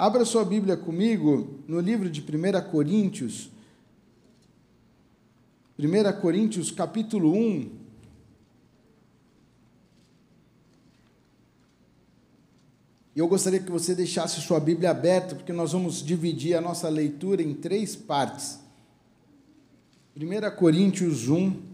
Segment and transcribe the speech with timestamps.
[0.00, 3.50] Abra sua Bíblia comigo no livro de 1 Coríntios.
[5.78, 7.70] 1 Coríntios, capítulo 1.
[13.14, 17.42] Eu gostaria que você deixasse sua Bíblia aberta, porque nós vamos dividir a nossa leitura
[17.42, 18.58] em três partes.
[20.16, 21.68] 1 Coríntios 1,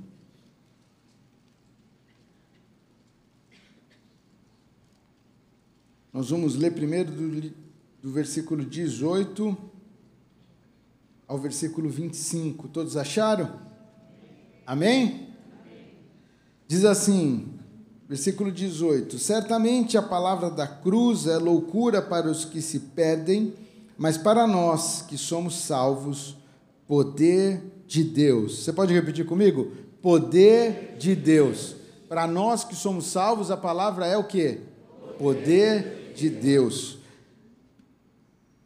[6.13, 7.66] Nós vamos ler primeiro do,
[8.07, 9.59] do versículo 18
[11.27, 12.69] ao versículo 25.
[12.69, 13.51] Todos acharam?
[14.65, 15.31] Amém?
[16.69, 17.49] Diz assim,
[18.09, 23.53] versículo 18: Certamente a palavra da cruz é loucura para os que se perdem,
[23.99, 26.37] mas para nós que somos salvos,
[26.87, 28.63] poder de Deus.
[28.63, 29.73] Você pode repetir comigo?
[30.01, 31.75] Poder de Deus.
[32.09, 34.61] Para nós que somos salvos, a palavra é o que?
[35.19, 36.96] Poder de Deus.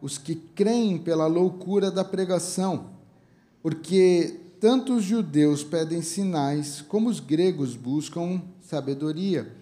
[0.00, 2.90] os que creem pela loucura da pregação,
[3.62, 9.52] porque tanto os judeus pedem sinais, como os gregos buscam sabedoria.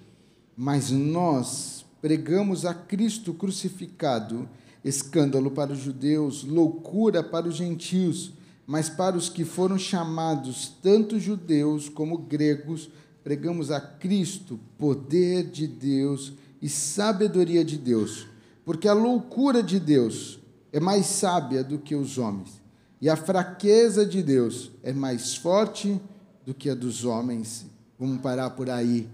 [0.56, 4.48] Mas nós pregamos a Cristo crucificado,
[4.84, 8.32] escândalo para os judeus, loucura para os gentios,
[8.66, 12.88] mas para os que foram chamados, tanto judeus como gregos,
[13.22, 18.26] pregamos a Cristo, poder de Deus e sabedoria de Deus,
[18.64, 20.40] porque a loucura de Deus
[20.72, 22.62] é mais sábia do que os homens,
[23.00, 26.00] e a fraqueza de Deus é mais forte
[26.44, 27.66] do que a dos homens.
[27.98, 29.08] Vamos parar por aí.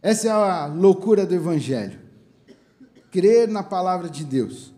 [0.00, 1.98] Essa é a loucura do Evangelho.
[3.10, 4.72] Crer na palavra de Deus.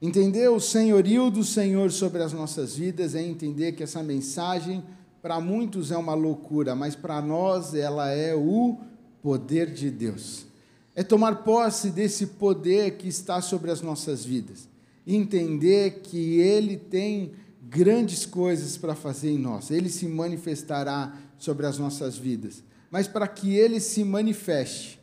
[0.00, 4.82] Entender o senhorio do Senhor sobre as nossas vidas é entender que essa mensagem,
[5.20, 8.78] para muitos, é uma loucura, mas para nós ela é o
[9.22, 10.46] poder de Deus
[10.94, 14.68] é tomar posse desse poder que está sobre as nossas vidas,
[15.06, 17.32] entender que Ele tem
[17.62, 23.26] grandes coisas para fazer em nós, Ele se manifestará sobre as nossas vidas, mas para
[23.26, 25.00] que Ele se manifeste,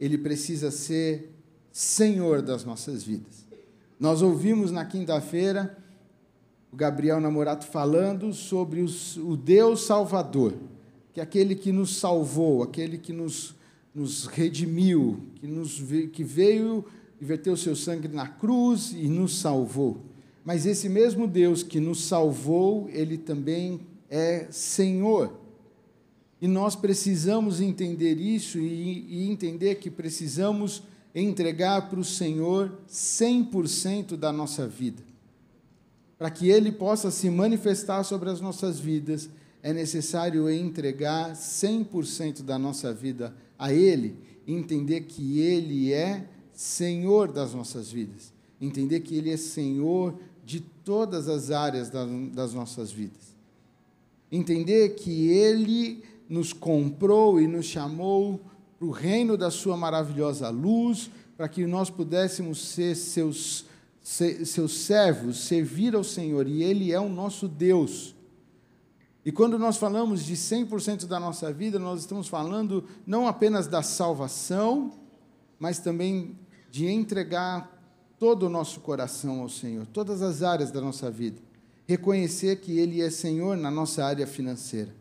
[0.00, 1.32] Ele precisa ser
[1.70, 3.46] Senhor das nossas vidas.
[3.98, 5.76] Nós ouvimos na quinta-feira
[6.72, 10.54] o Gabriel Namorato falando sobre os, o Deus Salvador,
[11.12, 13.54] que é aquele que nos salvou, aquele que nos
[13.94, 16.84] nos redimiu, que, nos, que veio
[17.20, 20.02] e verteu o seu sangue na cruz e nos salvou.
[20.44, 25.38] Mas esse mesmo Deus que nos salvou, ele também é Senhor.
[26.40, 30.82] E nós precisamos entender isso e, e entender que precisamos
[31.14, 35.02] entregar para o Senhor 100% da nossa vida.
[36.16, 39.28] Para que Ele possa se manifestar sobre as nossas vidas,
[39.62, 44.16] é necessário entregar 100% da nossa vida a Ele,
[44.48, 51.28] entender que Ele é Senhor das nossas vidas, entender que Ele é Senhor de todas
[51.28, 53.36] as áreas das nossas vidas,
[54.32, 58.40] entender que Ele nos comprou e nos chamou
[58.78, 63.66] para o reino da Sua maravilhosa luz, para que nós pudéssemos ser seus,
[64.02, 68.14] seus servos, servir ao Senhor, e Ele é o nosso Deus.
[69.24, 73.82] E quando nós falamos de 100% da nossa vida, nós estamos falando não apenas da
[73.82, 74.92] salvação,
[75.58, 76.38] mas também
[76.70, 77.78] de entregar
[78.18, 81.40] todo o nosso coração ao Senhor, todas as áreas da nossa vida.
[81.86, 84.94] Reconhecer que Ele é Senhor na nossa área financeira.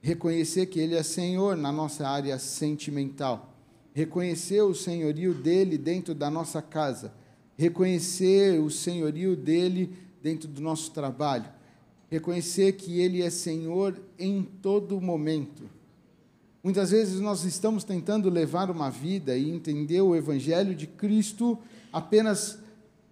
[0.00, 3.52] Reconhecer que Ele é Senhor na nossa área sentimental.
[3.92, 7.12] Reconhecer o senhorio dele dentro da nossa casa.
[7.56, 11.55] Reconhecer o senhorio dele dentro do nosso trabalho
[12.10, 15.64] reconhecer que Ele é Senhor em todo momento.
[16.62, 21.58] Muitas vezes nós estamos tentando levar uma vida e entender o Evangelho de Cristo
[21.92, 22.58] apenas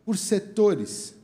[0.05, 1.14] por setores.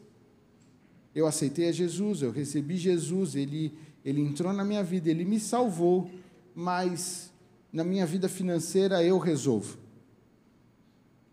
[1.15, 3.75] Eu aceitei a Jesus, eu recebi Jesus, ele,
[4.05, 6.09] ele entrou na minha vida, ele me salvou,
[6.55, 7.33] mas
[7.73, 9.77] na minha vida financeira eu resolvo.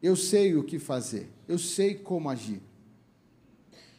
[0.02, 2.62] Eu sei o que fazer, eu sei como agir.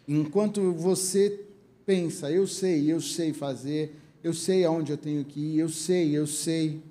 [0.06, 1.47] Enquanto você
[1.88, 6.14] pensa, eu sei, eu sei fazer, eu sei aonde eu tenho que ir, eu sei,
[6.14, 6.82] eu sei.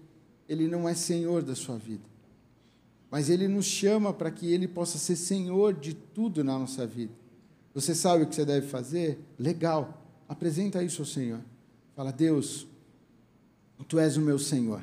[0.50, 2.02] Ele não é senhor da sua vida.
[3.12, 7.14] Mas ele nos chama para que ele possa ser senhor de tudo na nossa vida.
[7.76, 9.20] Você sabe o que você deve fazer?
[9.38, 10.04] Legal.
[10.28, 11.42] Apresenta isso ao Senhor.
[11.96, 12.66] Fala, Deus,
[13.88, 14.82] tu és o meu Senhor.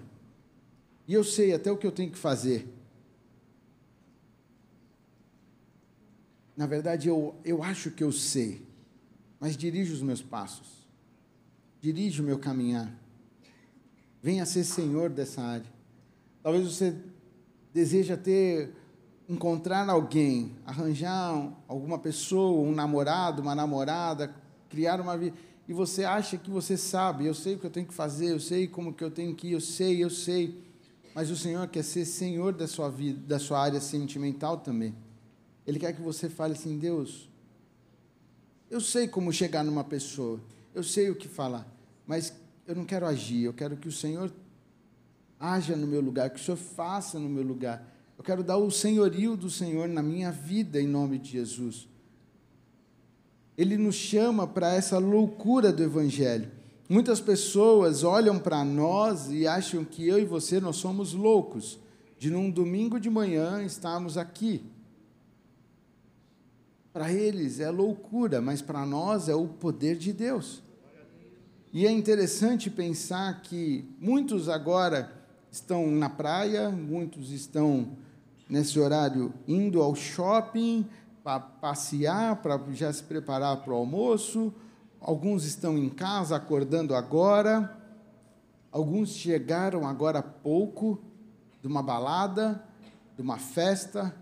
[1.08, 2.68] E eu sei até o que eu tenho que fazer.
[6.56, 8.62] Na verdade, eu, eu acho que eu sei,
[9.40, 10.68] mas dirige os meus passos,
[11.80, 12.92] dirige o meu caminhar.
[14.22, 15.66] Venha ser senhor dessa área.
[16.42, 16.96] Talvez você
[17.72, 18.72] deseja ter,
[19.28, 24.34] encontrar alguém, arranjar alguma pessoa, um namorado, uma namorada,
[24.68, 25.36] criar uma vida.
[25.66, 28.40] E você acha que você sabe, eu sei o que eu tenho que fazer, eu
[28.40, 30.62] sei como que eu tenho que ir, eu sei, eu sei.
[31.14, 34.94] Mas o Senhor quer ser senhor da sua vida, da sua área sentimental também.
[35.66, 37.30] Ele quer que você fale assim: Deus,
[38.74, 40.40] eu sei como chegar numa pessoa,
[40.74, 41.64] eu sei o que falar,
[42.04, 42.34] mas
[42.66, 44.32] eu não quero agir, eu quero que o Senhor
[45.38, 47.88] haja no meu lugar, que o Senhor faça no meu lugar.
[48.18, 51.88] Eu quero dar o senhorio do Senhor na minha vida, em nome de Jesus.
[53.56, 56.50] Ele nos chama para essa loucura do Evangelho.
[56.88, 61.78] Muitas pessoas olham para nós e acham que eu e você nós somos loucos
[62.18, 64.64] de num domingo de manhã estarmos aqui.
[66.94, 70.62] Para eles é loucura, mas para nós é o poder de Deus.
[71.72, 75.12] E é interessante pensar que muitos agora
[75.50, 77.98] estão na praia, muitos estão
[78.48, 80.88] nesse horário indo ao shopping
[81.24, 84.54] para passear, para já se preparar para o almoço.
[85.00, 87.76] Alguns estão em casa acordando agora.
[88.70, 91.02] Alguns chegaram agora há pouco
[91.60, 92.64] de uma balada,
[93.16, 94.14] de uma festa,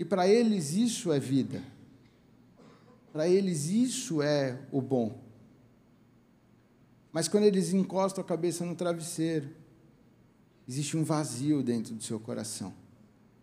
[0.00, 1.62] e para eles isso é vida.
[3.12, 5.20] Para eles isso é o bom.
[7.12, 9.50] Mas quando eles encostam a cabeça no travesseiro,
[10.66, 12.72] existe um vazio dentro do seu coração.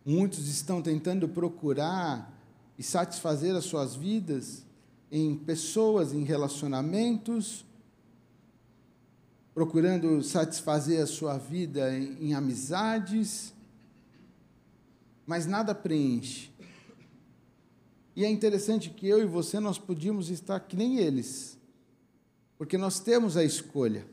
[0.04, 2.36] Muitos estão tentando procurar
[2.76, 4.66] e satisfazer as suas vidas
[5.12, 7.64] em pessoas, em relacionamentos,
[9.54, 13.54] procurando satisfazer a sua vida em, em amizades,
[15.28, 16.50] mas nada preenche.
[18.16, 21.60] E é interessante que eu e você nós podíamos estar que nem eles,
[22.58, 24.08] porque nós temos a escolha.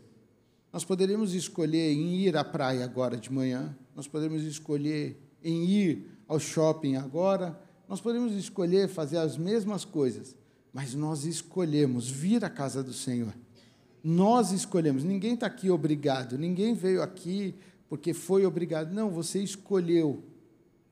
[0.72, 6.10] Nós poderíamos escolher em ir à praia agora de manhã, nós poderíamos escolher em ir
[6.26, 7.58] ao shopping agora,
[7.88, 10.34] nós poderíamos escolher fazer as mesmas coisas,
[10.72, 13.32] mas nós escolhemos vir à casa do Senhor.
[14.02, 17.54] Nós escolhemos, ninguém está aqui obrigado, ninguém veio aqui
[17.88, 18.92] porque foi obrigado.
[18.92, 20.24] Não, você escolheu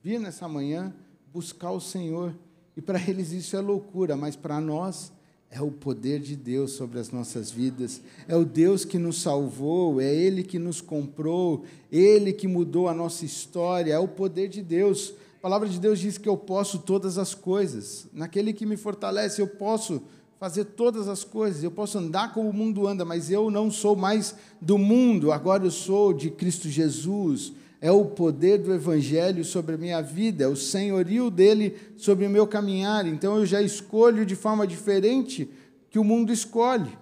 [0.03, 0.93] vir nessa manhã
[1.33, 2.35] buscar o Senhor.
[2.77, 5.13] E para eles isso é loucura, mas para nós
[5.49, 8.01] é o poder de Deus sobre as nossas vidas.
[8.27, 12.95] É o Deus que nos salvou, é Ele que nos comprou, Ele que mudou a
[12.95, 15.15] nossa história, é o poder de Deus.
[15.39, 18.07] A palavra de Deus diz que eu posso todas as coisas.
[18.13, 20.03] Naquele que me fortalece, eu posso
[20.41, 21.63] fazer todas as coisas.
[21.63, 25.65] Eu posso andar como o mundo anda, mas eu não sou mais do mundo, agora
[25.65, 27.53] eu sou de Cristo Jesus
[27.83, 32.31] é o poder do Evangelho sobre a minha vida, é o senhorio dele sobre o
[32.31, 33.05] meu caminhar.
[33.09, 35.51] Então eu já escolho de forma diferente
[35.91, 36.97] que o mundo escolhe,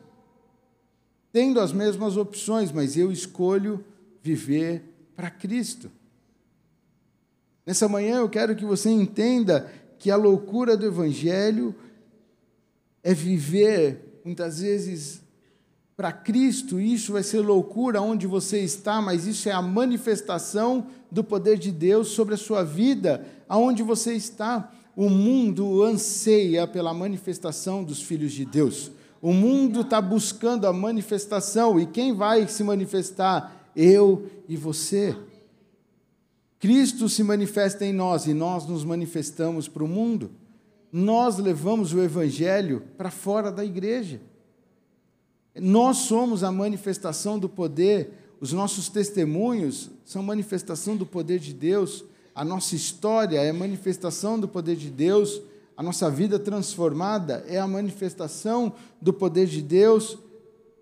[1.30, 3.84] tendo as mesmas opções, mas eu escolho
[4.22, 4.82] viver
[5.14, 5.90] para Cristo.
[7.66, 11.74] Nessa manhã eu quero que você entenda que a loucura do Evangelho
[13.02, 15.19] é viver, muitas vezes,
[16.00, 21.22] para Cristo, isso vai ser loucura onde você está, mas isso é a manifestação do
[21.22, 24.72] poder de Deus sobre a sua vida, aonde você está.
[24.96, 28.90] O mundo anseia pela manifestação dos filhos de Deus.
[29.20, 33.70] O mundo está buscando a manifestação, e quem vai se manifestar?
[33.76, 35.14] Eu e você.
[36.58, 40.30] Cristo se manifesta em nós e nós nos manifestamos para o mundo.
[40.90, 44.29] Nós levamos o Evangelho para fora da igreja.
[45.60, 52.02] Nós somos a manifestação do poder, os nossos testemunhos são manifestação do poder de Deus,
[52.34, 55.42] a nossa história é manifestação do poder de Deus,
[55.76, 60.16] a nossa vida transformada é a manifestação do poder de Deus.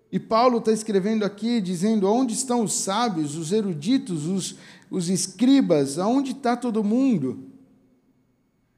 [0.09, 4.55] E Paulo está escrevendo aqui, dizendo: onde estão os sábios, os eruditos, os,
[4.89, 7.43] os escribas, aonde está todo mundo?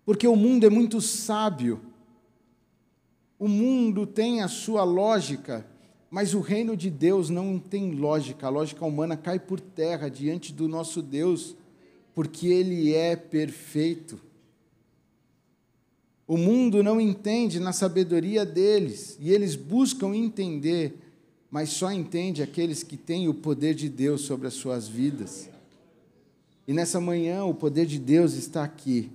[0.03, 1.79] Porque o mundo é muito sábio,
[3.37, 5.69] o mundo tem a sua lógica,
[6.11, 10.53] mas o reino de Deus não tem lógica, a lógica humana cai por terra diante
[10.53, 11.55] do nosso Deus,
[12.13, 14.19] porque Ele é perfeito.
[16.27, 20.93] O mundo não entende na sabedoria deles, e eles buscam entender,
[21.49, 25.49] mas só entende aqueles que têm o poder de Deus sobre as suas vidas.
[26.67, 29.09] E nessa manhã, o poder de Deus está aqui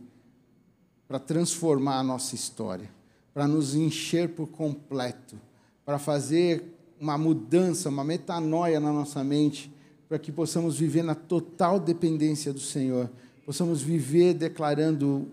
[1.06, 2.96] para transformar a nossa história
[3.36, 5.38] para nos encher por completo,
[5.84, 9.72] para fazer uma mudança, uma metanoia na nossa mente,
[10.08, 13.10] para que possamos viver na total dependência do Senhor,
[13.44, 15.28] possamos viver declarando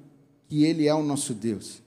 [0.48, 1.82] que Ele é o nosso Deus,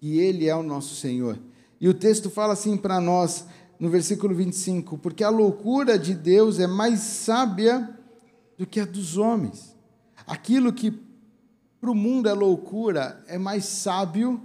[0.00, 1.38] que Ele é o nosso Senhor.
[1.80, 3.46] E o texto fala assim para nós,
[3.78, 7.96] no versículo 25: Porque a loucura de Deus é mais sábia
[8.56, 9.74] do que a dos homens.
[10.26, 10.92] Aquilo que
[11.80, 14.40] para o mundo é loucura é mais sábio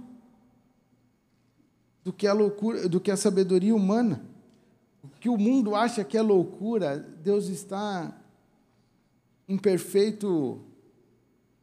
[2.02, 4.24] do que a loucura, do que a sabedoria humana.
[5.14, 8.16] O que o mundo acha que é loucura, Deus está
[9.48, 10.60] em perfeito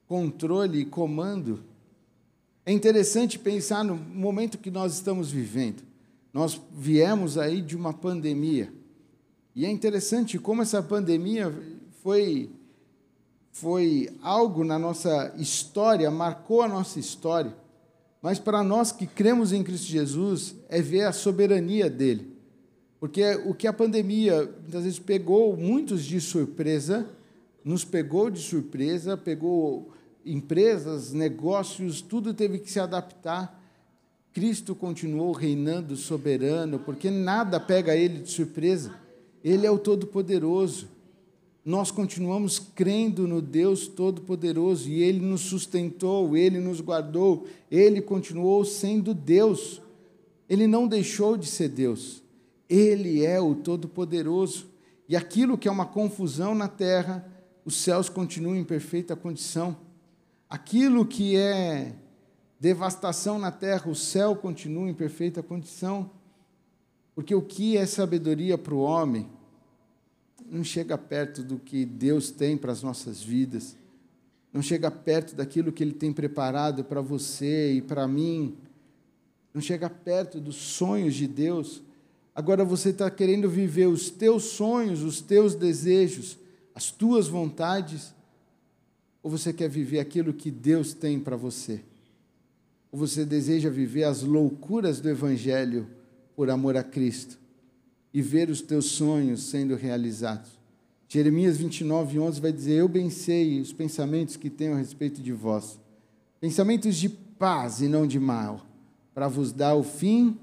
[0.07, 1.63] controle e comando.
[2.65, 5.83] É interessante pensar no momento que nós estamos vivendo.
[6.31, 8.73] Nós viemos aí de uma pandemia.
[9.55, 11.53] E é interessante como essa pandemia
[12.01, 12.49] foi
[13.51, 17.55] foi algo na nossa história, marcou a nossa história.
[18.19, 22.32] Mas para nós que cremos em Cristo Jesus, é ver a soberania dele.
[23.03, 27.05] Porque o que a pandemia muitas vezes pegou muitos de surpresa,
[27.61, 29.91] nos pegou de surpresa, pegou
[30.25, 33.61] empresas, negócios, tudo teve que se adaptar.
[34.31, 38.95] Cristo continuou reinando soberano, porque nada pega ele de surpresa.
[39.43, 40.87] Ele é o Todo-Poderoso.
[41.65, 48.63] Nós continuamos crendo no Deus Todo-Poderoso e Ele nos sustentou, Ele nos guardou, Ele continuou
[48.63, 49.81] sendo Deus.
[50.47, 52.22] Ele não deixou de ser Deus.
[52.73, 54.65] Ele é o Todo-Poderoso.
[55.07, 57.23] E aquilo que é uma confusão na terra,
[57.63, 59.77] os céus continuam em perfeita condição.
[60.49, 61.93] Aquilo que é
[62.59, 66.09] devastação na terra, o céu continua em perfeita condição.
[67.13, 69.29] Porque o que é sabedoria para o homem
[70.49, 73.77] não chega perto do que Deus tem para as nossas vidas,
[74.51, 78.57] não chega perto daquilo que Ele tem preparado para você e para mim,
[79.53, 81.83] não chega perto dos sonhos de Deus.
[82.35, 86.37] Agora você está querendo viver os teus sonhos, os teus desejos,
[86.73, 88.13] as tuas vontades,
[89.21, 91.81] ou você quer viver aquilo que Deus tem para você?
[92.91, 95.87] Ou você deseja viver as loucuras do Evangelho
[96.35, 97.39] por amor a Cristo
[98.13, 100.51] e ver os teus sonhos sendo realizados?
[101.07, 105.31] Jeremias 29, 11 vai dizer: Eu bem sei os pensamentos que tenho a respeito de
[105.31, 105.79] vós,
[106.41, 108.65] pensamentos de paz e não de mal,
[109.13, 110.35] para vos dar o fim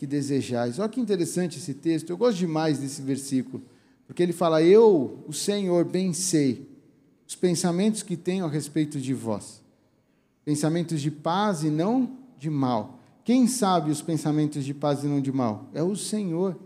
[0.00, 0.78] que desejais.
[0.78, 3.62] Olha que interessante esse texto, eu gosto demais desse versículo,
[4.06, 6.66] porque ele fala: Eu, o Senhor, bem sei
[7.28, 9.62] os pensamentos que tenho a respeito de vós,
[10.42, 12.98] pensamentos de paz e não de mal.
[13.22, 15.68] Quem sabe os pensamentos de paz e não de mal?
[15.74, 16.58] É o Senhor.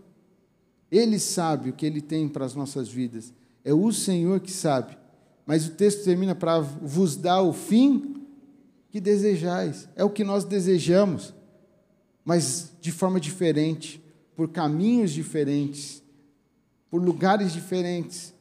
[0.89, 3.33] Ele sabe o que ele tem para as nossas vidas.
[3.65, 4.97] É o Senhor que sabe.
[5.45, 8.15] Mas o texto termina para vos dar o fim
[8.89, 9.89] que desejais.
[9.93, 11.33] É o que nós desejamos
[12.25, 14.03] mas de forma diferente,
[14.35, 16.03] por caminhos diferentes,
[16.89, 18.33] por lugares diferentes.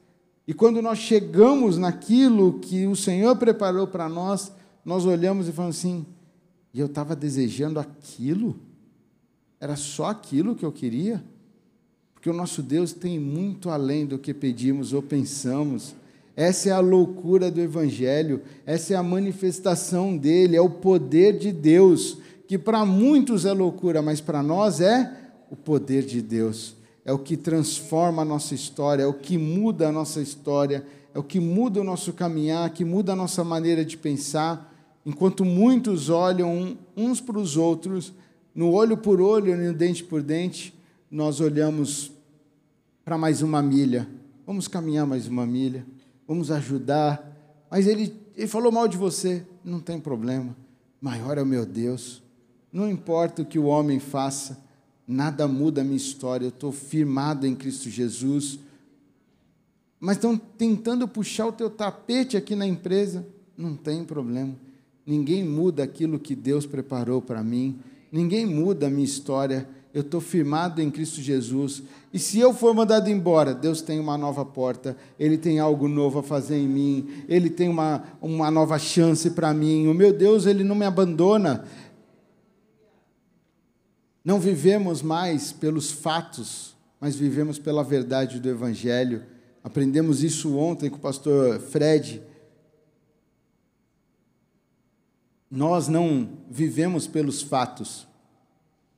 [0.48, 4.50] E quando nós chegamos naquilo que o Senhor preparou para nós,
[4.84, 6.06] nós olhamos e falamos assim:
[6.72, 8.56] e eu estava desejando aquilo?
[9.60, 11.22] Era só aquilo que eu queria?
[12.12, 15.94] Porque o nosso Deus tem muito além do que pedimos ou pensamos.
[16.36, 21.52] Essa é a loucura do Evangelho, essa é a manifestação dele, é o poder de
[21.52, 26.76] Deus que para muitos é loucura, mas para nós é o poder de Deus.
[27.04, 30.84] É o que transforma a nossa história, é o que muda a nossa história,
[31.14, 34.72] é o que muda o nosso caminhar, que muda a nossa maneira de pensar.
[35.04, 38.12] Enquanto muitos olham uns para os outros,
[38.54, 40.74] no olho por olho, no dente por dente,
[41.10, 42.10] nós olhamos
[43.04, 44.08] para mais uma milha.
[44.46, 45.86] Vamos caminhar mais uma milha,
[46.26, 47.32] vamos ajudar.
[47.70, 50.56] Mas ele, ele falou mal de você, não tem problema.
[51.00, 52.23] Maior é o meu Deus.
[52.74, 54.58] Não importa o que o homem faça,
[55.06, 58.58] nada muda a minha história, eu estou firmado em Cristo Jesus.
[60.00, 63.24] Mas estão tentando puxar o teu tapete aqui na empresa,
[63.56, 64.56] não tem problema.
[65.06, 67.78] Ninguém muda aquilo que Deus preparou para mim,
[68.10, 69.68] ninguém muda a minha história.
[69.94, 71.80] Eu estou firmado em Cristo Jesus.
[72.12, 76.18] E se eu for mandado embora, Deus tem uma nova porta, Ele tem algo novo
[76.18, 79.86] a fazer em mim, Ele tem uma, uma nova chance para mim.
[79.86, 81.64] O meu Deus, Ele não me abandona,
[84.24, 89.26] não vivemos mais pelos fatos, mas vivemos pela verdade do Evangelho.
[89.62, 92.22] Aprendemos isso ontem com o pastor Fred.
[95.50, 98.08] Nós não vivemos pelos fatos.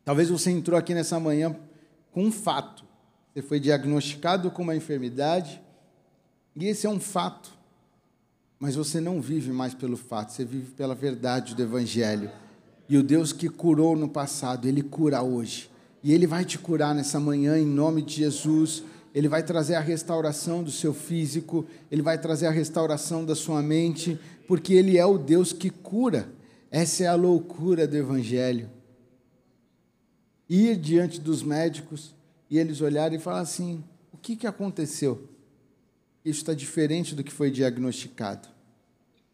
[0.04, 1.56] Talvez você entrou aqui nessa manhã
[2.12, 2.85] com um fato.
[3.35, 5.61] Você foi diagnosticado com uma enfermidade,
[6.54, 7.50] e esse é um fato.
[8.59, 12.30] Mas você não vive mais pelo fato, você vive pela verdade do Evangelho.
[12.88, 15.70] E o Deus que curou no passado, Ele cura hoje.
[16.02, 18.82] E Ele vai te curar nessa manhã, em nome de Jesus.
[19.14, 23.62] Ele vai trazer a restauração do seu físico, Ele vai trazer a restauração da sua
[23.62, 26.28] mente, porque Ele é o Deus que cura.
[26.70, 28.70] Essa é a loucura do Evangelho.
[30.48, 32.14] Ir diante dos médicos
[32.48, 35.28] e eles olharem e falar assim: o que, que aconteceu?
[36.24, 38.48] Isso está diferente do que foi diagnosticado.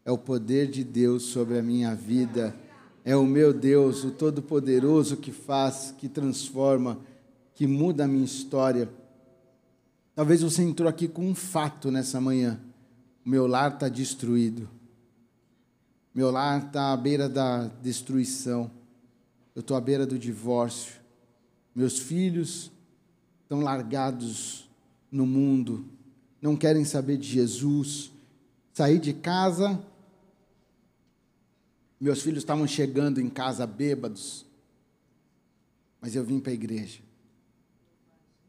[0.05, 2.55] É o poder de Deus sobre a minha vida.
[3.05, 6.99] É o meu Deus, o Todo-Poderoso, que faz, que transforma,
[7.53, 8.89] que muda a minha história.
[10.15, 12.59] Talvez você entrou aqui com um fato nessa manhã.
[13.25, 14.69] O meu lar está destruído.
[16.13, 18.69] Meu lar está à beira da destruição.
[19.55, 20.93] Eu estou à beira do divórcio.
[21.75, 22.71] Meus filhos
[23.41, 24.69] estão largados
[25.11, 25.85] no mundo,
[26.41, 28.11] não querem saber de Jesus.
[28.73, 29.79] Saí de casa,
[32.03, 34.45] meus filhos estavam chegando em casa bêbados,
[36.01, 36.99] mas eu vim para a igreja.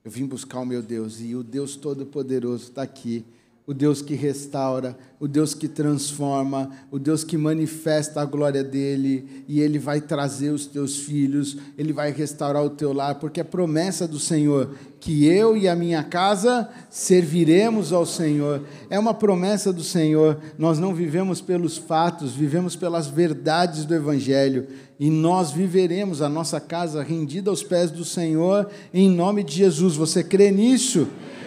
[0.04, 3.24] Eu vim buscar o meu Deus e o Deus Todo-Poderoso está aqui
[3.66, 9.44] o Deus que restaura, o Deus que transforma, o Deus que manifesta a glória dele,
[9.48, 13.44] e ele vai trazer os teus filhos, ele vai restaurar o teu lar, porque é
[13.44, 18.62] promessa do Senhor que eu e a minha casa serviremos ao Senhor.
[18.88, 20.38] É uma promessa do Senhor.
[20.56, 24.66] Nós não vivemos pelos fatos, vivemos pelas verdades do evangelho,
[24.98, 29.94] e nós viveremos a nossa casa rendida aos pés do Senhor em nome de Jesus.
[29.94, 31.00] Você crê nisso?
[31.00, 31.43] Amém?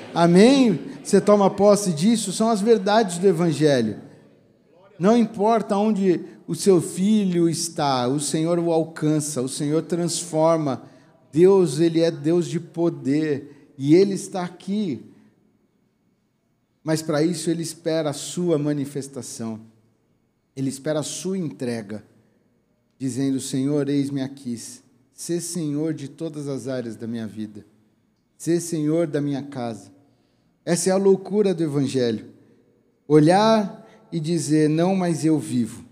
[1.04, 2.34] Você toma posse disso?
[2.34, 4.02] São as verdades do Evangelho.
[4.98, 10.82] Não importa onde o seu filho está, o Senhor o alcança, o Senhor transforma.
[11.32, 15.06] Deus, Ele é Deus de poder e Ele está aqui.
[16.84, 19.60] Mas para isso Ele espera a sua manifestação,
[20.56, 22.04] Ele espera a sua entrega,
[22.98, 24.60] dizendo: Senhor, eis-me aqui,
[25.14, 27.64] sê Senhor de todas as áreas da minha vida,
[28.36, 29.97] sê Senhor da minha casa
[30.68, 32.26] essa é a loucura do Evangelho.
[33.08, 35.86] Olhar e dizer: não, mas eu vivo,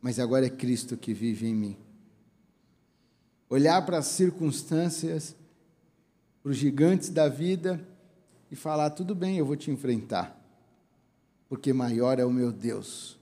[0.00, 1.76] mas agora é Cristo que vive em mim.
[3.50, 5.34] Olhar para as circunstâncias,
[6.40, 7.84] para os gigantes da vida
[8.52, 10.40] e falar: tudo bem, eu vou te enfrentar,
[11.48, 13.18] porque maior é o meu Deus,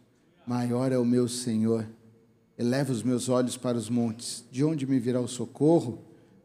[0.46, 1.88] maior é o meu Senhor.
[2.58, 6.02] Eleva os meus olhos para os montes, de onde me virá o socorro?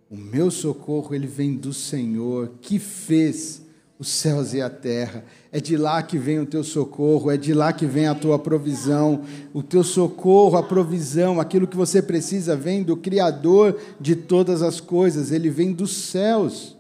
[0.10, 3.67] O meu socorro, ele vem do Senhor, que fez
[4.00, 5.24] os céus e a terra.
[5.52, 8.38] É de lá que vem o teu socorro, é de lá que vem a tua
[8.38, 9.24] provisão.
[9.54, 14.80] O teu socorro, a provisão, aquilo que você precisa vem do Criador de todas as
[14.80, 16.78] coisas, ele vem dos céus.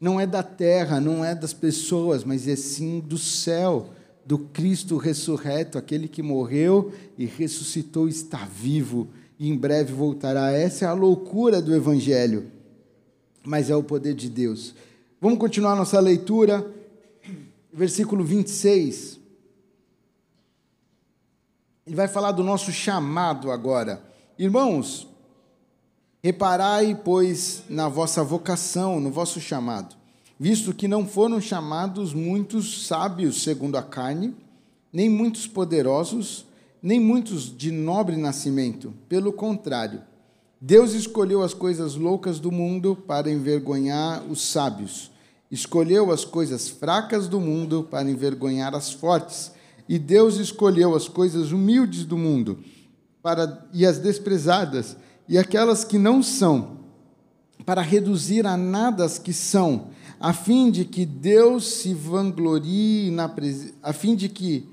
[0.00, 3.90] Não é da terra, não é das pessoas, mas é sim do céu,
[4.24, 10.52] do Cristo ressurreto, aquele que morreu e ressuscitou, está vivo e em breve voltará.
[10.52, 12.46] Essa é a loucura do Evangelho,
[13.44, 14.74] mas é o poder de Deus.
[15.20, 16.64] Vamos continuar nossa leitura,
[17.72, 19.18] versículo 26.
[21.84, 24.00] Ele vai falar do nosso chamado agora.
[24.38, 25.08] Irmãos,
[26.22, 29.96] reparai, pois, na vossa vocação, no vosso chamado,
[30.38, 34.36] visto que não foram chamados muitos sábios segundo a carne,
[34.92, 36.46] nem muitos poderosos,
[36.80, 38.94] nem muitos de nobre nascimento.
[39.08, 40.00] Pelo contrário,
[40.60, 45.10] Deus escolheu as coisas loucas do mundo para envergonhar os sábios.
[45.50, 49.52] Escolheu as coisas fracas do mundo para envergonhar as fortes.
[49.88, 52.58] E Deus escolheu as coisas humildes do mundo
[53.22, 54.96] para e as desprezadas
[55.28, 56.78] e aquelas que não são,
[57.66, 63.30] para reduzir a nada as que são, a fim de que Deus se vanglorie na
[63.82, 64.66] a fim de que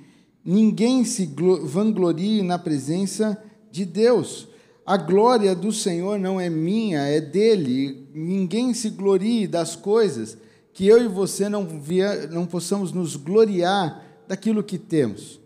[0.43, 1.29] ninguém se
[1.63, 3.37] vanglorie na presença
[3.69, 4.47] de Deus.
[4.85, 8.07] A glória do Senhor não é minha, é dele.
[8.13, 10.37] Ninguém se glorie das coisas
[10.73, 15.39] que eu e você não, via, não possamos nos gloriar daquilo que temos.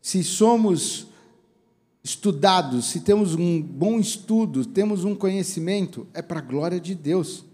[0.00, 1.06] Se somos
[2.02, 7.44] estudados, se temos um bom estudo, temos um conhecimento, é para a glória de Deus.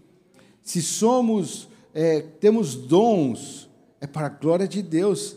[0.63, 3.69] Se somos, é, temos dons,
[3.99, 5.35] é para a glória de Deus.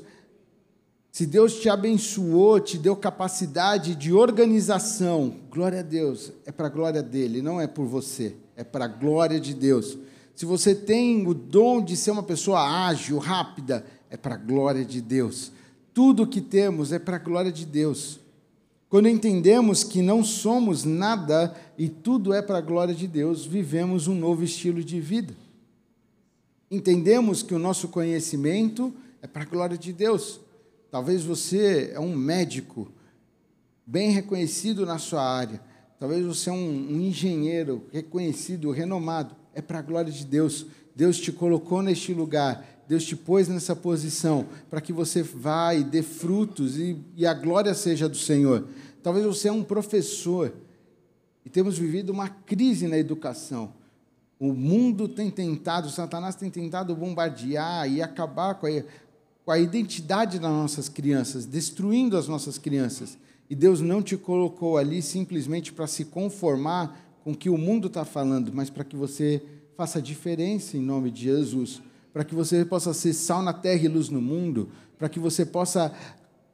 [1.12, 6.70] Se Deus te abençoou, te deu capacidade de organização, glória a Deus, é para a
[6.70, 9.98] glória dele, não é por você, é para a glória de Deus.
[10.36, 14.84] Se você tem o dom de ser uma pessoa ágil, rápida, é para a glória
[14.84, 15.52] de Deus.
[15.92, 18.20] Tudo que temos é para a glória de Deus.
[18.88, 24.06] Quando entendemos que não somos nada e tudo é para a glória de Deus, vivemos
[24.06, 25.34] um novo estilo de vida.
[26.70, 30.40] Entendemos que o nosso conhecimento é para a glória de Deus.
[30.90, 32.90] Talvez você é um médico
[33.86, 35.60] bem reconhecido na sua área.
[35.98, 36.56] talvez você é um,
[36.92, 40.66] um engenheiro reconhecido, renomado, é para a glória de Deus.
[40.94, 45.84] Deus te colocou neste lugar, Deus te pôs nessa posição para que você vá e
[45.84, 48.66] dê frutos e, e a glória seja do Senhor.
[49.02, 50.52] Talvez você é um professor
[51.44, 53.72] e temos vivido uma crise na educação.
[54.38, 58.70] O mundo tem tentado, Satanás tem tentado bombardear e acabar com a,
[59.50, 63.18] com a identidade das nossas crianças, destruindo as nossas crianças.
[63.50, 67.88] E Deus não te colocou ali simplesmente para se conformar com o que o mundo
[67.88, 69.42] está falando, mas para que você
[69.76, 71.82] faça diferença em nome de Jesus,
[72.12, 75.44] para que você possa ser sal na terra e luz no mundo, para que você
[75.44, 75.92] possa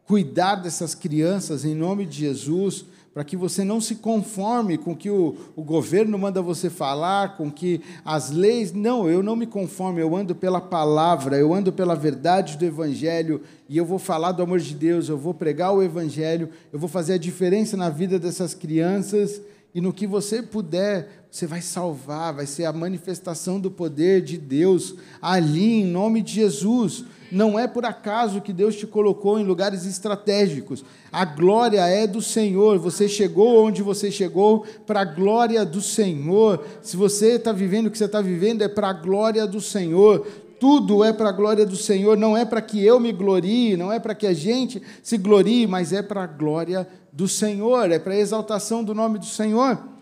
[0.06, 4.94] cuidar dessas crianças em nome de Jesus, para que você não se conforme com o
[4.94, 8.74] que o, o governo manda você falar, com que as leis.
[8.74, 13.40] Não, eu não me conformo, eu ando pela palavra, eu ando pela verdade do Evangelho,
[13.70, 16.90] e eu vou falar do amor de Deus, eu vou pregar o Evangelho, eu vou
[16.90, 19.40] fazer a diferença na vida dessas crianças,
[19.74, 24.38] e no que você puder, você vai salvar, vai ser a manifestação do poder de
[24.38, 27.05] Deus ali, em nome de Jesus.
[27.31, 30.83] Não é por acaso que Deus te colocou em lugares estratégicos.
[31.12, 32.79] A glória é do Senhor.
[32.79, 36.64] Você chegou onde você chegou para a glória do Senhor.
[36.81, 40.27] Se você está vivendo o que você está vivendo, é para a glória do Senhor.
[40.59, 42.16] Tudo é para a glória do Senhor.
[42.16, 45.66] Não é para que eu me glorie, não é para que a gente se glorie,
[45.66, 49.95] mas é para a glória do Senhor, é para a exaltação do nome do Senhor.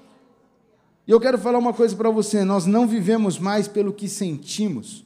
[1.06, 5.04] E eu quero falar uma coisa para você: nós não vivemos mais pelo que sentimos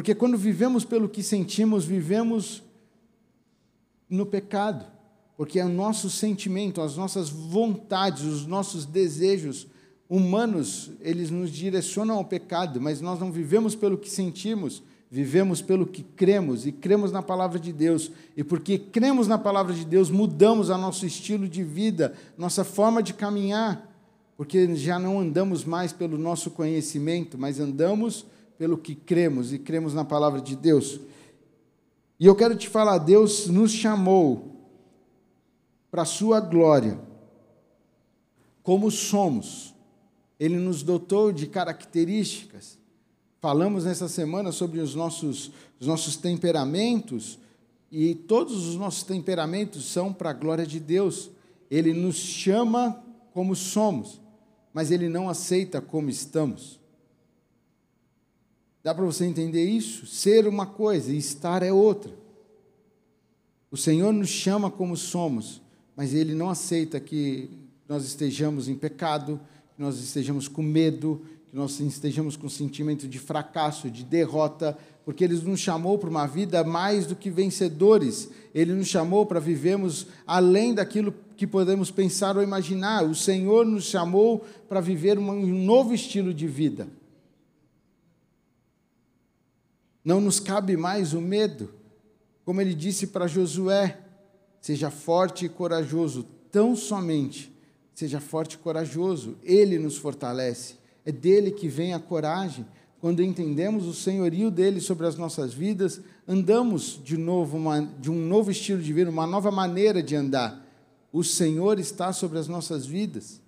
[0.00, 2.62] porque quando vivemos pelo que sentimos, vivemos
[4.08, 4.86] no pecado.
[5.36, 9.66] Porque é o nosso sentimento, as nossas vontades, os nossos desejos
[10.08, 15.86] humanos, eles nos direcionam ao pecado, mas nós não vivemos pelo que sentimos, vivemos pelo
[15.86, 18.10] que cremos e cremos na palavra de Deus.
[18.34, 23.02] E porque cremos na palavra de Deus, mudamos o nosso estilo de vida, nossa forma
[23.02, 23.89] de caminhar,
[24.40, 28.24] porque já não andamos mais pelo nosso conhecimento, mas andamos
[28.56, 30.98] pelo que cremos e cremos na palavra de Deus.
[32.18, 34.56] E eu quero te falar, Deus nos chamou
[35.90, 36.98] para a sua glória,
[38.62, 39.74] como somos.
[40.38, 42.78] Ele nos dotou de características.
[43.42, 47.38] Falamos nessa semana sobre os nossos, os nossos temperamentos,
[47.92, 51.30] e todos os nossos temperamentos são para a glória de Deus.
[51.70, 54.18] Ele nos chama como somos,
[54.72, 56.80] mas ele não aceita como estamos.
[58.82, 60.06] Dá para você entender isso?
[60.06, 62.12] Ser uma coisa e estar é outra.
[63.70, 65.60] O Senhor nos chama como somos,
[65.94, 67.50] mas Ele não aceita que
[67.88, 69.40] nós estejamos em pecado,
[69.76, 74.76] que nós estejamos com medo, que nós estejamos com sentimento de fracasso, de derrota,
[75.10, 78.30] porque Ele nos chamou para uma vida mais do que vencedores.
[78.54, 83.02] Ele nos chamou para vivermos além daquilo que podemos pensar ou imaginar.
[83.02, 86.86] O Senhor nos chamou para viver um novo estilo de vida.
[90.04, 91.74] Não nos cabe mais o medo.
[92.44, 93.98] Como ele disse para Josué:
[94.60, 97.52] seja forte e corajoso, tão somente
[97.96, 99.36] seja forte e corajoso.
[99.42, 100.76] Ele nos fortalece.
[101.04, 102.64] É dele que vem a coragem.
[103.00, 108.26] Quando entendemos o senhorio dele sobre as nossas vidas, andamos de novo uma, de um
[108.26, 110.66] novo estilo de vida, uma nova maneira de andar.
[111.10, 113.40] O Senhor está sobre as nossas vidas.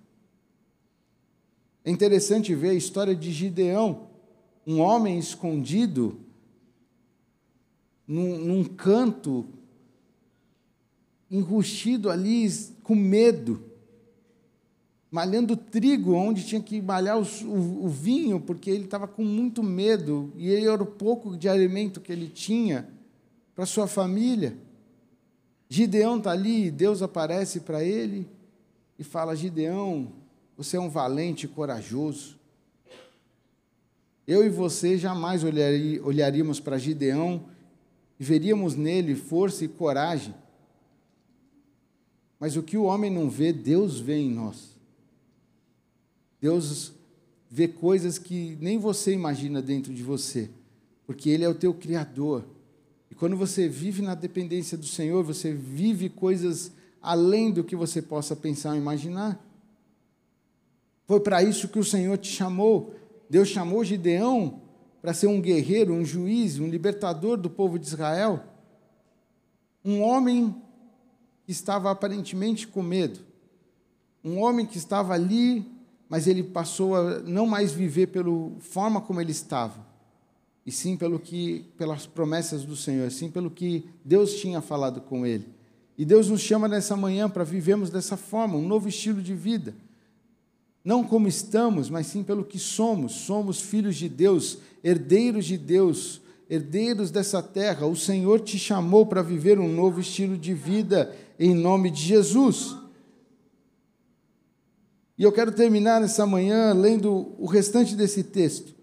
[1.85, 4.07] É interessante ver a história de Gideão,
[4.65, 6.17] um homem escondido
[8.07, 9.45] num, num canto,
[11.29, 12.49] enrustido ali,
[12.81, 13.63] com medo,
[15.13, 19.61] malhando trigo onde tinha que malhar o, o, o vinho, porque ele estava com muito
[19.61, 22.89] medo, e ele era o pouco de alimento que ele tinha
[23.53, 24.57] para sua família.
[25.69, 28.27] Gideão está ali, Deus aparece para ele
[28.97, 30.11] e fala: Gideão,
[30.57, 32.35] você é um valente corajoso.
[34.25, 37.45] Eu e você jamais olharíamos para Gideão
[38.19, 40.33] e veríamos nele força e coragem.
[42.39, 44.72] Mas o que o homem não vê, Deus vê em nós.
[46.43, 46.91] Deus
[47.49, 50.49] vê coisas que nem você imagina dentro de você,
[51.07, 52.43] porque Ele é o teu Criador.
[53.09, 58.01] E quando você vive na dependência do Senhor, você vive coisas além do que você
[58.01, 59.41] possa pensar ou imaginar.
[61.07, 62.93] Foi para isso que o Senhor te chamou.
[63.29, 64.59] Deus chamou Gideão
[65.01, 68.43] para ser um guerreiro, um juiz, um libertador do povo de Israel.
[69.85, 70.53] Um homem
[71.45, 73.21] que estava aparentemente com medo.
[74.21, 75.71] Um homem que estava ali,
[76.13, 79.83] mas ele passou a não mais viver pela forma como ele estava,
[80.63, 85.25] e sim pelo que pelas promessas do Senhor, sim pelo que Deus tinha falado com
[85.25, 85.47] ele.
[85.97, 89.73] E Deus nos chama nessa manhã para vivermos dessa forma, um novo estilo de vida.
[90.85, 93.13] Não como estamos, mas sim pelo que somos.
[93.13, 97.87] Somos filhos de Deus, herdeiros de Deus, herdeiros dessa terra.
[97.87, 102.82] O Senhor te chamou para viver um novo estilo de vida em nome de Jesus.
[105.17, 108.73] E eu quero terminar nessa manhã lendo o restante desse texto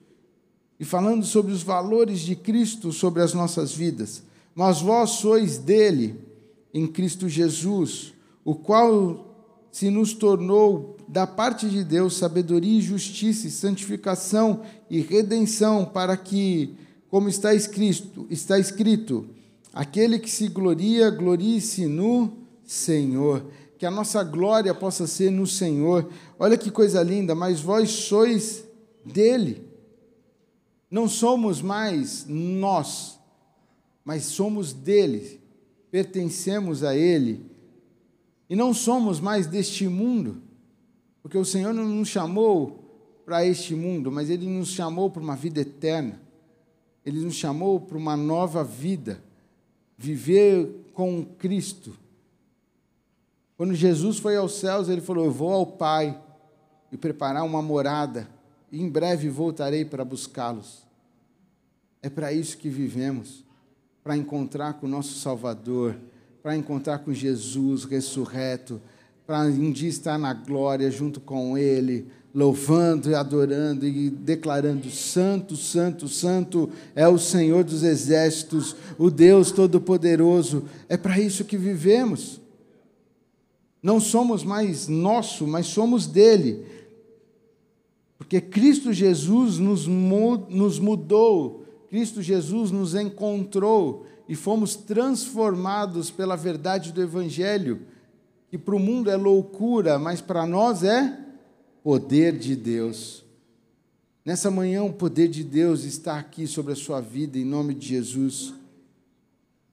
[0.78, 4.22] e falando sobre os valores de Cristo sobre as nossas vidas.
[4.54, 6.20] Mas vós sois dele,
[6.72, 8.14] em Cristo Jesus,
[8.44, 9.26] o qual
[9.72, 16.16] se nos tornou da parte de Deus sabedoria e justiça, e santificação e redenção, para
[16.16, 16.76] que,
[17.08, 19.26] como está escrito, está escrito,
[19.72, 22.32] aquele que se gloria, glorie-se no
[22.64, 23.44] Senhor
[23.80, 26.12] que a nossa glória possa ser no Senhor.
[26.38, 28.62] Olha que coisa linda, mas vós sois
[29.02, 29.66] dele.
[30.90, 33.18] Não somos mais nós,
[34.04, 35.40] mas somos dele,
[35.90, 37.50] pertencemos a ele.
[38.50, 40.42] E não somos mais deste mundo,
[41.22, 42.84] porque o Senhor não nos chamou
[43.24, 46.20] para este mundo, mas ele nos chamou para uma vida eterna.
[47.02, 49.24] Ele nos chamou para uma nova vida,
[49.96, 51.96] viver com Cristo
[53.60, 56.18] quando Jesus foi aos céus, ele falou: Eu vou ao Pai
[56.90, 58.26] e preparar uma morada,
[58.72, 60.82] e em breve voltarei para buscá-los.
[62.02, 63.44] É para isso que vivemos
[64.02, 65.94] para encontrar com o nosso Salvador,
[66.42, 68.80] para encontrar com Jesus ressurreto,
[69.26, 75.54] para um dia estar na glória junto com Ele, louvando e adorando e declarando: Santo,
[75.54, 80.64] Santo, Santo é o Senhor dos exércitos, o Deus Todo-Poderoso.
[80.88, 82.39] É para isso que vivemos.
[83.82, 86.66] Não somos mais nosso, mas somos dele.
[88.18, 89.86] Porque Cristo Jesus nos
[90.78, 97.80] mudou, Cristo Jesus nos encontrou e fomos transformados pela verdade do Evangelho,
[98.48, 101.18] que para o mundo é loucura, mas para nós é
[101.82, 103.24] poder de Deus.
[104.24, 107.88] Nessa manhã, o poder de Deus está aqui sobre a sua vida, em nome de
[107.88, 108.52] Jesus,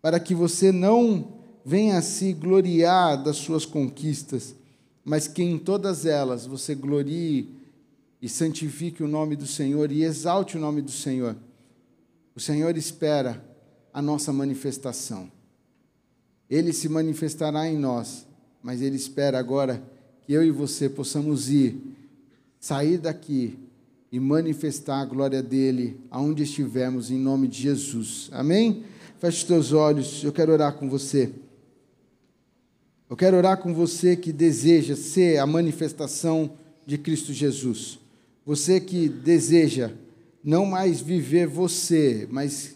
[0.02, 1.37] para que você não
[1.68, 4.56] venha se gloriar das suas conquistas,
[5.04, 7.50] mas que em todas elas você glorie
[8.22, 11.36] e santifique o nome do Senhor e exalte o nome do Senhor.
[12.34, 13.44] O Senhor espera
[13.94, 15.30] a nossa manifestação.
[16.50, 18.26] Ele se manifestará em nós,
[18.64, 19.84] mas Ele espera agora
[20.26, 21.76] que eu e você possamos ir,
[22.62, 23.60] sair daqui
[24.10, 28.30] e manifestar a glória dele aonde estivermos, em nome de Jesus.
[28.32, 28.86] Amém?
[29.20, 31.34] Feche os teus olhos, eu quero orar com você.
[33.10, 36.52] Eu quero orar com você que deseja ser a manifestação
[36.86, 38.00] de Cristo Jesus.
[38.46, 39.92] Você que deseja
[40.44, 42.76] não mais viver você, mas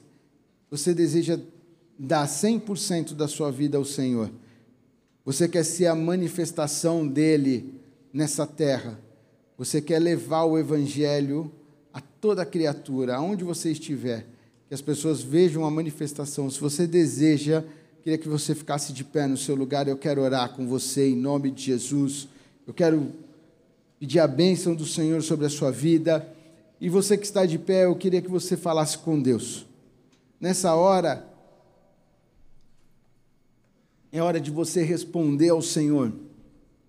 [0.69, 1.37] você deseja
[1.99, 4.31] dar 100% da sua vida ao Senhor.
[5.25, 7.73] Você quer ser a manifestação dele
[8.13, 8.99] nessa terra.
[9.57, 11.51] Você quer levar o evangelho
[11.93, 14.25] a toda criatura, aonde você estiver,
[14.67, 16.49] que as pessoas vejam a manifestação.
[16.49, 17.63] Se você deseja
[18.03, 19.87] Queria que você ficasse de pé no seu lugar.
[19.87, 22.27] Eu quero orar com você em nome de Jesus.
[22.65, 23.11] Eu quero
[23.99, 26.27] pedir a bênção do Senhor sobre a sua vida.
[26.79, 29.67] E você que está de pé, eu queria que você falasse com Deus.
[30.39, 31.27] Nessa hora,
[34.11, 36.11] é hora de você responder ao Senhor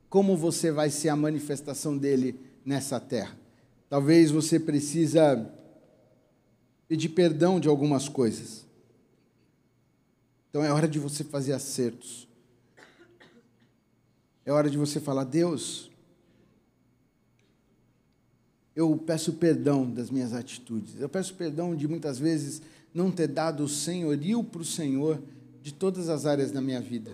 [0.08, 3.36] como você vai ser a manifestação dele nessa terra.
[3.90, 5.46] Talvez você precisa
[6.88, 8.66] pedir perdão de algumas coisas.
[10.52, 12.28] Então é hora de você fazer acertos.
[14.44, 15.90] É hora de você falar: Deus,
[18.76, 21.00] eu peço perdão das minhas atitudes.
[21.00, 22.60] Eu peço perdão de muitas vezes
[22.92, 25.22] não ter dado o senhorio para o Senhor
[25.62, 27.12] de todas as áreas da minha vida.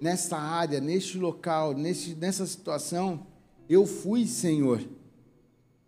[0.00, 3.26] Nessa área, neste local, nesse, nessa situação,
[3.68, 4.80] eu fui Senhor.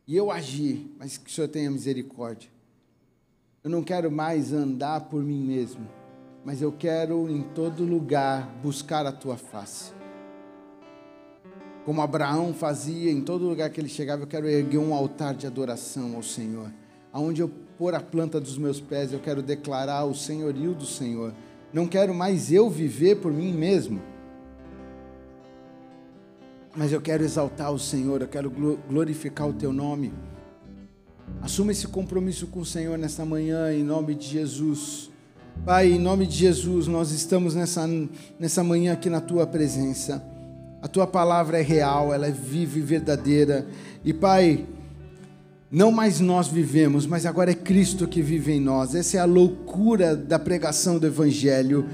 [0.04, 2.50] E eu agi, mas que o Senhor tenha misericórdia.
[3.62, 5.97] Eu não quero mais andar por mim mesmo
[6.48, 9.92] mas eu quero em todo lugar buscar a tua face.
[11.84, 15.46] Como Abraão fazia, em todo lugar que ele chegava, eu quero erguer um altar de
[15.46, 16.72] adoração ao Senhor.
[17.12, 21.34] Aonde eu pôr a planta dos meus pés, eu quero declarar o senhorio do Senhor.
[21.70, 24.00] Não quero mais eu viver por mim mesmo.
[26.74, 28.50] Mas eu quero exaltar o Senhor, eu quero
[28.88, 30.14] glorificar o teu nome.
[31.42, 35.10] Assuma esse compromisso com o Senhor nesta manhã, em nome de Jesus.
[35.64, 37.88] Pai, em nome de Jesus, nós estamos nessa,
[38.38, 40.22] nessa manhã aqui na tua presença.
[40.80, 43.66] A tua palavra é real, ela é viva e verdadeira.
[44.04, 44.64] E Pai,
[45.70, 48.94] não mais nós vivemos, mas agora é Cristo que vive em nós.
[48.94, 51.86] Essa é a loucura da pregação do Evangelho.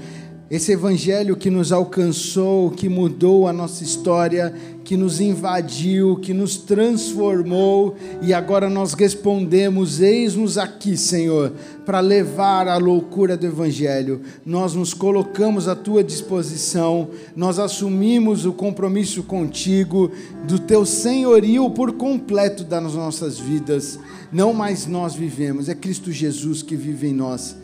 [0.49, 4.53] Esse evangelho que nos alcançou, que mudou a nossa história,
[4.83, 11.51] que nos invadiu, que nos transformou, e agora nós respondemos: Eis-nos aqui, Senhor,
[11.83, 14.21] para levar a loucura do Evangelho.
[14.45, 20.11] Nós nos colocamos à tua disposição, nós assumimos o compromisso contigo,
[20.47, 23.97] do teu senhorio por completo das nossas vidas.
[24.31, 27.55] Não mais nós vivemos, é Cristo Jesus que vive em nós.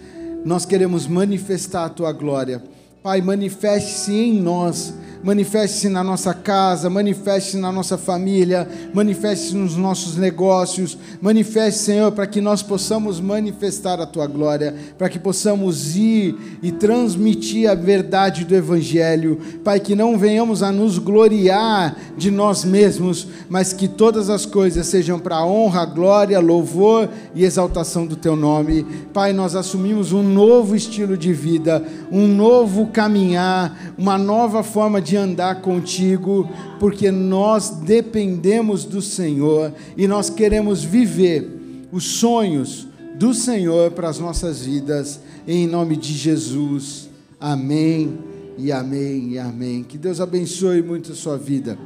[0.43, 2.63] Nós queremos manifestar a tua glória.
[3.03, 10.15] Pai, manifeste-se em nós manifeste-se na nossa casa, manifeste-se na nossa família, manifeste-se nos nossos
[10.15, 16.35] negócios, manifeste, Senhor, para que nós possamos manifestar a tua glória, para que possamos ir
[16.61, 22.63] e transmitir a verdade do Evangelho, Pai, que não venhamos a nos gloriar de nós
[22.63, 28.15] mesmos, mas que todas as coisas sejam para a honra, glória, louvor e exaltação do
[28.15, 28.85] teu nome.
[29.13, 35.10] Pai, nós assumimos um novo estilo de vida, um novo caminhar, uma nova forma de
[35.11, 41.49] de andar contigo, porque nós dependemos do Senhor e nós queremos viver
[41.91, 42.87] os sonhos
[43.19, 47.09] do Senhor para as nossas vidas, em nome de Jesus.
[47.37, 48.17] Amém
[48.57, 49.83] e amém e amém.
[49.83, 51.77] Que Deus abençoe muito a sua vida,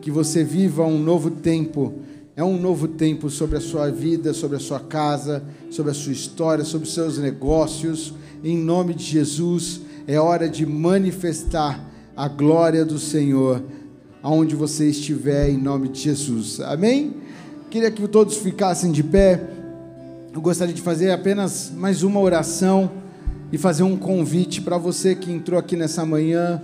[0.00, 1.92] que você viva um novo tempo.
[2.34, 6.12] É um novo tempo sobre a sua vida, sobre a sua casa, sobre a sua
[6.12, 8.12] história, sobre os seus negócios.
[8.42, 13.62] Em nome de Jesus, é hora de manifestar a glória do Senhor
[14.22, 16.58] aonde você estiver, em nome de Jesus.
[16.60, 17.14] Amém?
[17.68, 19.50] Queria que todos ficassem de pé.
[20.32, 22.90] Eu gostaria de fazer apenas mais uma oração
[23.52, 26.62] e fazer um convite para você que entrou aqui nessa manhã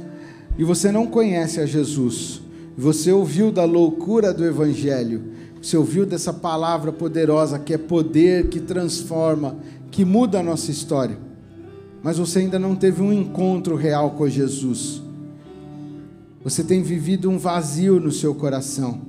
[0.57, 2.41] e você não conhece a Jesus.
[2.79, 5.23] Você ouviu da loucura do Evangelho,
[5.61, 9.57] você ouviu dessa palavra poderosa que é poder, que transforma,
[9.91, 11.19] que muda a nossa história,
[12.03, 15.10] mas você ainda não teve um encontro real com Jesus.
[16.43, 19.03] Você tem vivido um vazio no seu coração.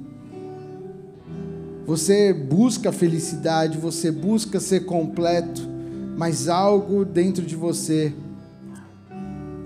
[1.85, 5.61] Você busca felicidade, você busca ser completo,
[6.17, 8.13] mas algo dentro de você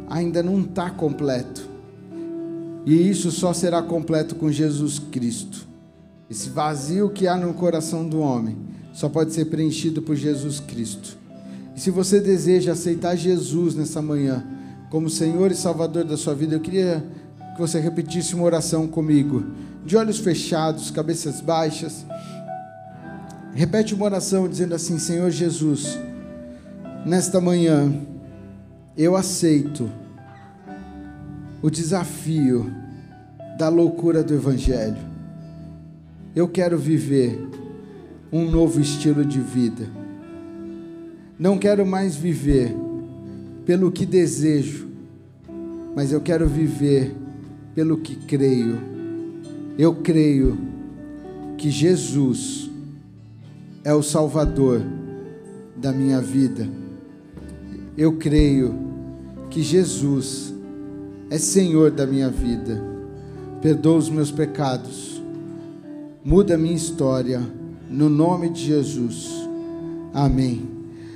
[0.07, 1.67] ainda não está completo.
[2.85, 5.67] E isso só será completo com Jesus Cristo.
[6.29, 8.57] Esse vazio que há no coração do homem
[8.93, 11.17] só pode ser preenchido por Jesus Cristo.
[11.75, 14.45] E se você deseja aceitar Jesus nessa manhã
[14.89, 17.03] como Senhor e Salvador da sua vida, eu queria
[17.55, 19.45] que você repetisse uma oração comigo,
[19.85, 22.05] de olhos fechados, cabeças baixas.
[23.53, 25.97] Repete uma oração dizendo assim: Senhor Jesus,
[27.05, 27.93] nesta manhã
[28.97, 29.89] eu aceito
[31.61, 32.69] o desafio
[33.57, 34.97] da loucura do Evangelho.
[36.35, 37.39] Eu quero viver
[38.33, 39.87] um novo estilo de vida.
[41.39, 42.75] Não quero mais viver
[43.65, 44.89] pelo que desejo,
[45.95, 47.15] mas eu quero viver
[47.75, 48.79] pelo que creio.
[49.77, 50.57] Eu creio
[51.57, 52.71] que Jesus
[53.83, 54.81] é o Salvador
[55.75, 56.67] da minha vida.
[57.97, 58.73] Eu creio
[59.49, 60.53] que Jesus
[61.29, 62.81] é Senhor da minha vida.
[63.61, 65.21] Perdoa os meus pecados.
[66.23, 67.41] Muda a minha história.
[67.89, 69.29] No nome de Jesus.
[70.13, 70.74] Amém.